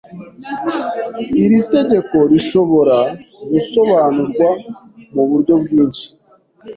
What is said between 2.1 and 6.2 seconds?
rishobora gusobanurwa muburyo bwinshi.